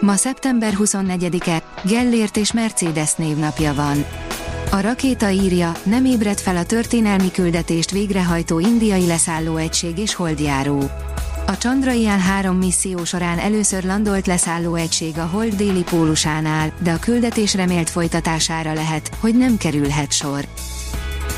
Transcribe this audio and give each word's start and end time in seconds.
Ma 0.00 0.16
szeptember 0.16 0.72
24-e, 0.78 1.62
Gellért 1.84 2.36
és 2.36 2.52
Mercedes 2.52 3.14
névnapja 3.14 3.74
van. 3.74 4.04
A 4.70 4.80
rakéta 4.80 5.30
írja, 5.30 5.72
nem 5.82 6.04
ébred 6.04 6.38
fel 6.38 6.56
a 6.56 6.64
történelmi 6.64 7.30
küldetést 7.30 7.90
végrehajtó 7.90 8.58
indiai 8.58 9.06
leszállóegység 9.06 9.98
és 9.98 10.14
holdjáró. 10.14 10.90
A 11.46 11.52
Chandrayaan 11.52 12.20
3 12.20 12.56
misszió 12.56 13.04
során 13.04 13.38
először 13.38 13.84
landolt 13.84 14.26
leszállóegység 14.26 15.18
a 15.18 15.26
hold 15.26 15.54
déli 15.54 15.82
pólusánál, 15.82 16.72
de 16.82 16.92
a 16.92 16.98
küldetés 16.98 17.54
remélt 17.54 17.90
folytatására 17.90 18.72
lehet, 18.72 19.10
hogy 19.20 19.36
nem 19.36 19.56
kerülhet 19.56 20.12
sor. 20.12 20.44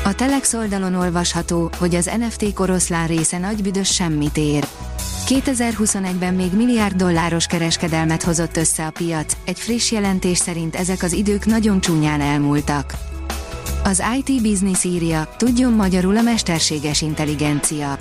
A 0.03 0.15
Telex 0.15 0.53
oldalon 0.53 0.95
olvasható, 0.95 1.69
hogy 1.77 1.95
az 1.95 2.11
NFT 2.17 2.53
koroszlán 2.53 3.07
része 3.07 3.37
nagy 3.37 3.61
büdös 3.61 3.93
semmit 3.93 4.37
ér. 4.37 4.67
2021-ben 5.29 6.33
még 6.33 6.53
milliárd 6.53 6.95
dolláros 6.95 7.45
kereskedelmet 7.45 8.23
hozott 8.23 8.57
össze 8.57 8.85
a 8.85 8.91
piac, 8.91 9.33
egy 9.45 9.59
friss 9.59 9.91
jelentés 9.91 10.37
szerint 10.37 10.75
ezek 10.75 11.03
az 11.03 11.13
idők 11.13 11.45
nagyon 11.45 11.81
csúnyán 11.81 12.21
elmúltak. 12.21 12.93
Az 13.83 14.03
IT 14.17 14.41
Business 14.41 14.83
írja, 14.83 15.29
tudjon 15.37 15.73
magyarul 15.73 16.17
a 16.17 16.21
mesterséges 16.21 17.01
intelligencia. 17.01 17.97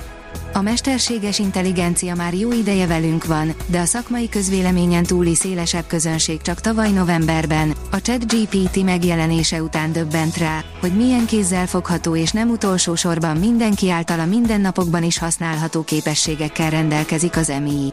A 0.52 0.60
mesterséges 0.60 1.38
intelligencia 1.38 2.14
már 2.14 2.34
jó 2.34 2.52
ideje 2.52 2.86
velünk 2.86 3.24
van, 3.24 3.54
de 3.66 3.80
a 3.80 3.84
szakmai 3.84 4.28
közvéleményen 4.28 5.02
túli 5.02 5.34
szélesebb 5.34 5.86
közönség 5.86 6.42
csak 6.42 6.60
tavaly 6.60 6.90
novemberben, 6.90 7.74
a 7.90 8.00
ChatGPT 8.00 8.82
megjelenése 8.84 9.62
után 9.62 9.92
döbbent 9.92 10.36
rá, 10.36 10.64
hogy 10.80 10.96
milyen 10.96 11.26
kézzel 11.26 11.66
fogható 11.66 12.16
és 12.16 12.32
nem 12.32 12.50
utolsó 12.50 12.94
sorban 12.94 13.36
mindenki 13.36 13.90
által 13.90 14.20
a 14.20 14.24
mindennapokban 14.24 15.02
is 15.02 15.18
használható 15.18 15.82
képességekkel 15.82 16.70
rendelkezik 16.70 17.36
az 17.36 17.52
MI. 17.62 17.92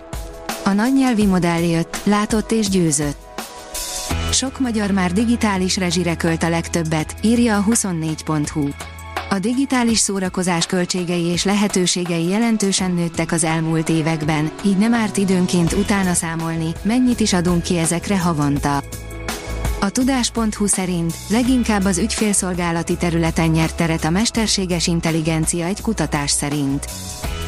A 0.64 0.70
nagy 0.70 0.94
nyelvi 0.94 1.26
modell 1.26 1.64
jött, 1.64 1.98
látott 2.04 2.52
és 2.52 2.70
győzött. 2.70 3.18
Sok 4.32 4.60
magyar 4.60 4.92
már 4.92 5.12
digitális 5.12 5.78
rezsire 5.78 6.16
költ 6.16 6.44
a 6.44 6.50
legtöbbet, 6.50 7.16
írja 7.22 7.58
a 7.58 7.64
24.hu. 7.64 8.70
A 9.36 9.40
digitális 9.40 9.98
szórakozás 9.98 10.66
költségei 10.66 11.24
és 11.24 11.44
lehetőségei 11.44 12.28
jelentősen 12.28 12.92
nőttek 12.92 13.32
az 13.32 13.44
elmúlt 13.44 13.90
években, 13.90 14.52
így 14.66 14.78
nem 14.78 14.94
árt 14.94 15.18
időnként 15.18 15.74
utána 15.74 16.14
számolni, 16.14 16.72
mennyit 16.82 17.20
is 17.20 17.34
adunk 17.34 17.64
ki 17.64 17.78
ezekre 17.78 18.20
havonta. 18.20 18.84
A 19.80 19.90
tudás.hu 19.90 20.66
szerint 20.66 21.14
leginkább 21.30 21.86
az 21.86 21.98
ügyfélszolgálati 21.98 22.98
területen 22.98 23.50
nyert 23.50 23.76
teret 23.76 24.04
a 24.04 24.10
mesterséges 24.10 24.88
intelligencia 24.88 25.66
egy 25.66 25.82
kutatás 25.82 26.32
szerint. 26.32 26.86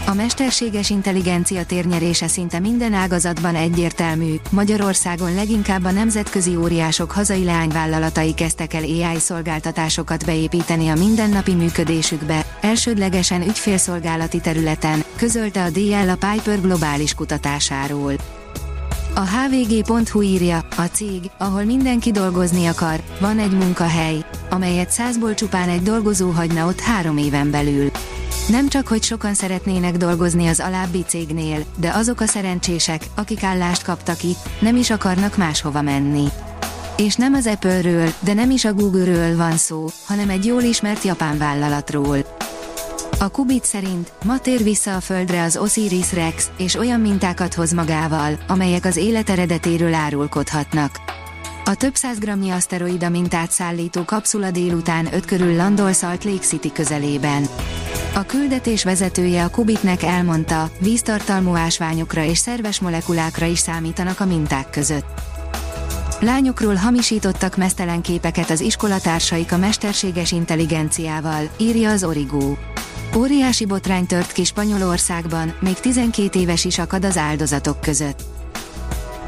A 0.08 0.14
mesterséges 0.14 0.90
intelligencia 0.90 1.66
térnyerése 1.66 2.28
szinte 2.28 2.60
minden 2.60 2.94
ágazatban 2.94 3.56
egyértelmű, 3.56 4.36
Magyarországon 4.50 5.34
leginkább 5.34 5.84
a 5.84 5.92
nemzetközi 5.92 6.56
óriások 6.56 7.12
hazai 7.12 7.44
leányvállalatai 7.44 8.34
kezdtek 8.34 8.74
el 8.74 8.84
AI 8.84 9.20
szolgáltatásokat 9.20 10.26
beépíteni 10.26 10.88
a 10.88 10.96
mindennapi 10.96 11.54
működésükbe, 11.54 12.46
elsődlegesen 12.62 13.42
ügyfélszolgálati 13.42 14.40
területen, 14.40 15.04
közölte 15.16 15.64
a 15.64 15.70
DL 15.70 16.10
a 16.10 16.28
Piper 16.32 16.62
globális 16.62 17.14
kutatásáról. 17.14 18.14
A 19.16 19.26
hvg.hu 19.26 20.22
írja, 20.22 20.58
a 20.78 20.86
cég, 20.92 21.22
ahol 21.38 21.64
mindenki 21.64 22.12
dolgozni 22.12 22.66
akar, 22.66 23.02
van 23.20 23.40
egy 23.40 23.52
munkahely, 23.52 24.26
amelyet 24.50 24.92
százból 24.92 25.34
csupán 25.34 25.70
egy 25.70 25.84
dolgozó 25.84 26.30
hagyna 26.30 26.68
ott 26.68 26.80
három 26.80 27.18
éven 27.18 27.52
belül. 27.52 27.92
Nem 28.48 28.68
csak, 28.68 28.88
hogy 28.88 29.04
sokan 29.04 29.34
szeretnének 29.34 29.98
dolgozni 29.98 30.48
az 30.48 30.60
alábbi 30.60 31.04
cégnél, 31.08 31.64
de 31.78 31.90
azok 31.90 32.20
a 32.20 32.26
szerencsések, 32.26 33.06
akik 33.16 33.44
állást 33.44 33.84
kaptak 33.84 34.24
itt, 34.24 34.50
nem 34.60 34.76
is 34.76 34.90
akarnak 34.90 35.38
máshova 35.38 35.82
menni. 35.82 36.28
És 36.98 37.16
nem 37.16 37.34
az 37.34 37.48
Apple-ről, 37.48 38.10
de 38.20 38.34
nem 38.34 38.52
is 38.52 38.66
a 38.66 38.74
Google-ről 38.74 39.36
van 39.38 39.58
szó, 39.58 39.86
hanem 40.06 40.30
egy 40.30 40.46
jól 40.46 40.62
ismert 40.62 41.04
japán 41.04 41.38
vállalatról. 41.38 42.18
A 43.20 43.28
Kubit 43.28 43.66
szerint 43.66 44.12
ma 44.24 44.40
tér 44.40 44.64
vissza 44.64 44.96
a 44.96 45.02
Földre 45.02 45.44
az 45.44 45.58
Osiris 45.58 46.14
Rex, 46.14 46.50
és 46.58 46.76
olyan 46.76 47.00
mintákat 47.00 47.54
hoz 47.54 47.72
magával, 47.72 48.40
amelyek 48.48 48.86
az 48.86 48.96
élet 48.96 49.30
eredetéről 49.30 49.94
árulkodhatnak. 49.94 51.00
A 51.68 51.76
több 51.76 51.96
száz 51.96 52.20
gramnyi 52.20 52.50
aszteroida 52.50 53.10
mintát 53.10 53.52
szállító 53.52 54.04
kapszula 54.04 54.52
délután 54.52 55.14
5 55.14 55.26
körül 55.26 55.56
landol 55.56 55.94
Salt 55.94 56.24
Lake 56.24 56.46
City 56.46 56.72
közelében. 56.72 57.48
A 58.14 58.26
küldetés 58.26 58.84
vezetője 58.84 59.44
a 59.44 59.50
Kubitnek 59.50 60.04
elmondta, 60.04 60.70
víztartalmú 60.80 61.56
ásványokra 61.56 62.24
és 62.24 62.38
szerves 62.38 62.80
molekulákra 62.80 63.46
is 63.46 63.60
számítanak 63.60 64.20
a 64.20 64.26
minták 64.26 64.70
között. 64.70 65.06
Lányokról 66.20 66.76
hamisítottak 66.76 67.58
mesztelen 67.58 68.02
képeket 68.02 68.50
az 68.50 68.62
iskolatársaik 68.62 69.52
a 69.52 69.58
mesterséges 69.58 70.32
intelligenciával, 70.32 71.50
írja 71.58 71.92
az 71.92 72.04
Origó. 72.04 72.58
Óriási 73.16 73.66
botrány 73.66 74.06
tört 74.06 74.32
ki 74.32 74.44
Spanyolországban, 74.44 75.56
még 75.60 75.80
12 75.80 76.40
éves 76.40 76.66
is 76.66 76.80
akad 76.80 77.06
az 77.06 77.18
áldozatok 77.18 77.82
között. 77.82 78.24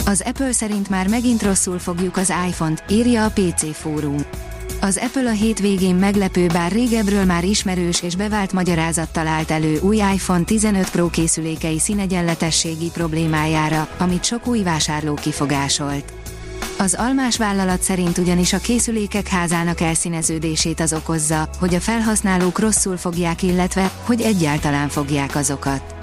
Az 0.10 0.24
Apple 0.26 0.52
szerint 0.52 0.90
már 0.90 1.08
megint 1.08 1.44
rosszul 1.44 1.80
fogjuk 1.80 2.18
az 2.18 2.34
iPhone-t, 2.48 2.84
írja 2.90 3.26
a 3.26 3.30
PC 3.30 3.76
fórum. 3.76 4.18
Az 4.82 5.00
Apple 5.04 5.30
a 5.30 5.34
hétvégén 5.34 5.96
meglepő, 5.96 6.48
bár 6.48 6.72
régebről 6.72 7.26
már 7.26 7.44
ismerős 7.44 8.02
és 8.02 8.16
bevált 8.16 8.54
magyarázattal 8.54 9.28
állt 9.28 9.52
elő 9.52 9.80
új 9.80 9.96
iPhone 9.96 10.44
15 10.44 10.90
Pro 10.90 11.10
készülékei 11.10 11.80
színegyenletességi 11.80 12.90
problémájára, 12.94 13.88
amit 13.98 14.24
sok 14.24 14.48
új 14.48 14.64
vásárló 14.64 15.14
kifogásolt. 15.14 16.14
Az 16.78 16.94
almás 16.94 17.38
vállalat 17.38 17.82
szerint 17.82 18.18
ugyanis 18.18 18.54
a 18.54 18.58
készülékek 18.58 19.28
házának 19.28 19.82
elszíneződését 19.82 20.80
az 20.80 20.94
okozza, 20.94 21.50
hogy 21.60 21.76
a 21.76 21.80
felhasználók 21.80 22.60
rosszul 22.60 22.98
fogják 22.98 23.44
illetve, 23.44 23.92
hogy 24.04 24.22
egyáltalán 24.22 24.90
fogják 24.90 25.36
azokat. 25.36 25.99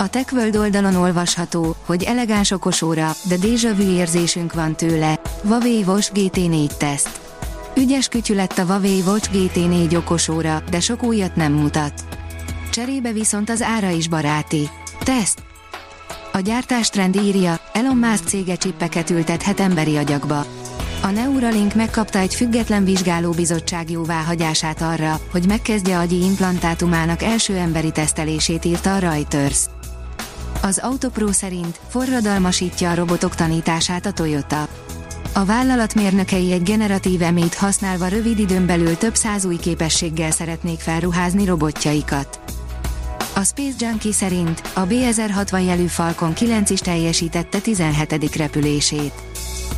A 0.00 0.08
TechWorld 0.08 0.56
oldalon 0.56 0.94
olvasható, 0.94 1.76
hogy 1.86 2.02
elegáns 2.02 2.50
okosóra, 2.50 3.10
de 3.28 3.36
déjà 3.36 3.74
vu 3.76 3.90
érzésünk 3.90 4.52
van 4.52 4.76
tőle, 4.76 5.20
Huawei 5.42 5.82
Watch 5.86 6.12
GT4 6.14 6.76
teszt. 6.76 7.20
Ügyes 7.76 8.08
kütyű 8.08 8.34
lett 8.34 8.58
a 8.58 8.64
Huawei 8.64 9.02
Watch 9.06 9.30
GT4 9.32 9.96
okosóra, 9.96 10.62
de 10.70 10.80
sok 10.80 11.02
újat 11.02 11.36
nem 11.36 11.52
mutat. 11.52 11.92
Cserébe 12.70 13.12
viszont 13.12 13.50
az 13.50 13.62
ára 13.62 13.88
is 13.88 14.08
baráti. 14.08 14.68
Teszt! 15.04 15.42
A 16.32 16.38
gyártástrend 16.38 17.16
írja, 17.16 17.60
Elon 17.72 17.96
Musk 17.96 18.26
cége 18.26 18.54
csippeket 18.54 19.10
ültethet 19.10 19.60
emberi 19.60 19.96
agyakba. 19.96 20.46
A 21.02 21.10
Neuralink 21.10 21.74
megkapta 21.74 22.18
egy 22.18 22.34
független 22.34 22.84
vizsgálóbizottság 22.84 23.90
jóváhagyását 23.90 24.82
arra, 24.82 25.20
hogy 25.30 25.46
megkezdje 25.46 25.98
agyi 25.98 26.24
implantátumának 26.24 27.22
első 27.22 27.56
emberi 27.56 27.90
tesztelését 27.90 28.64
írta 28.64 28.94
a 28.94 28.98
Reuters. 28.98 29.64
Az 30.62 30.78
Autopro 30.78 31.32
szerint 31.32 31.80
forradalmasítja 31.88 32.90
a 32.90 32.94
robotok 32.94 33.34
tanítását 33.34 34.06
a 34.06 34.12
Toyota. 34.12 34.68
A 35.32 35.44
vállalat 35.44 35.94
mérnökei 35.94 36.52
egy 36.52 36.62
generatív 36.62 37.22
emét 37.22 37.54
használva 37.54 38.06
rövid 38.06 38.38
időn 38.38 38.66
belül 38.66 38.96
több 38.96 39.14
száz 39.14 39.44
új 39.44 39.56
képességgel 39.56 40.30
szeretnék 40.30 40.80
felruházni 40.80 41.44
robotjaikat. 41.44 42.40
A 43.34 43.44
Space 43.44 43.76
Junkie 43.78 44.12
szerint 44.12 44.62
a 44.74 44.86
B1060 44.86 45.64
jelű 45.64 45.86
Falcon 45.86 46.32
9 46.32 46.70
is 46.70 46.80
teljesítette 46.80 47.58
17. 47.58 48.36
repülését. 48.36 49.12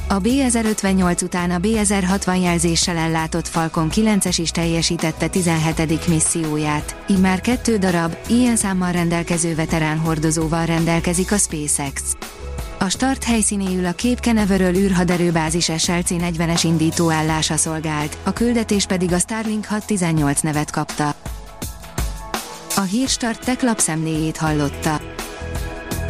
A 0.08 0.20
B1058 0.20 1.22
után 1.22 1.50
a 1.50 1.58
B1060 1.58 2.42
jelzéssel 2.42 2.96
ellátott 2.96 3.48
Falcon 3.48 3.90
9-es 3.94 4.36
is 4.36 4.50
teljesítette 4.50 5.28
17. 5.28 6.06
misszióját, 6.06 6.96
így 7.08 7.20
már 7.20 7.40
kettő 7.40 7.76
darab, 7.76 8.16
ilyen 8.28 8.56
számmal 8.56 8.92
rendelkező 8.92 9.54
veterán 9.54 9.98
hordozóval 9.98 10.66
rendelkezik 10.66 11.32
a 11.32 11.36
SpaceX. 11.36 12.16
A 12.78 12.88
start 12.88 13.24
helyszínéül 13.24 13.86
a 13.86 13.94
Cape 13.94 14.20
Canaveral 14.20 14.74
űrhaderőbázis 14.74 15.64
SLC 15.64 16.10
40-es 16.10 16.60
indítóállása 16.62 17.56
szolgált, 17.56 18.16
a 18.22 18.32
küldetés 18.32 18.86
pedig 18.86 19.12
a 19.12 19.18
Starlink 19.18 19.64
618 19.64 20.40
nevet 20.40 20.70
kapta. 20.70 21.14
A 22.76 22.80
hírstart 22.80 23.44
tech 23.44 23.64
lapszemléjét 23.64 24.36
hallotta. 24.36 25.09